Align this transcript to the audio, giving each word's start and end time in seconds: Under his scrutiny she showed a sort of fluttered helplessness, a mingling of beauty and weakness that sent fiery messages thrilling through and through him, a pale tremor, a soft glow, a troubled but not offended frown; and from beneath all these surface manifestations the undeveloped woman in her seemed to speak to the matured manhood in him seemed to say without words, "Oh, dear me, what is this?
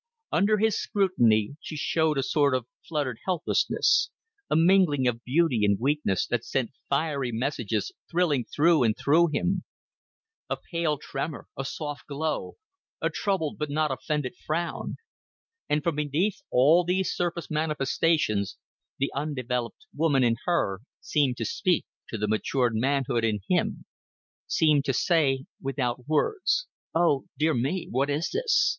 Under 0.31 0.57
his 0.57 0.79
scrutiny 0.81 1.57
she 1.61 1.77
showed 1.77 2.17
a 2.17 2.23
sort 2.23 2.55
of 2.55 2.65
fluttered 2.89 3.19
helplessness, 3.25 4.09
a 4.49 4.55
mingling 4.55 5.07
of 5.07 5.23
beauty 5.23 5.63
and 5.63 5.79
weakness 5.79 6.25
that 6.25 6.43
sent 6.43 6.71
fiery 6.89 7.31
messages 7.31 7.91
thrilling 8.09 8.45
through 8.45 8.81
and 8.81 8.97
through 8.97 9.27
him, 9.27 9.63
a 10.49 10.57
pale 10.57 10.97
tremor, 10.97 11.45
a 11.55 11.63
soft 11.63 12.07
glow, 12.07 12.55
a 12.99 13.11
troubled 13.11 13.59
but 13.59 13.69
not 13.69 13.91
offended 13.91 14.33
frown; 14.43 14.95
and 15.69 15.83
from 15.83 15.97
beneath 15.97 16.41
all 16.49 16.83
these 16.83 17.13
surface 17.15 17.51
manifestations 17.51 18.57
the 18.97 19.11
undeveloped 19.13 19.85
woman 19.95 20.23
in 20.23 20.35
her 20.45 20.81
seemed 20.99 21.37
to 21.37 21.45
speak 21.45 21.85
to 22.09 22.17
the 22.17 22.27
matured 22.27 22.73
manhood 22.75 23.23
in 23.23 23.41
him 23.47 23.85
seemed 24.47 24.83
to 24.83 24.93
say 24.93 25.45
without 25.61 26.07
words, 26.07 26.65
"Oh, 26.95 27.25
dear 27.37 27.53
me, 27.53 27.87
what 27.91 28.09
is 28.09 28.31
this? 28.31 28.69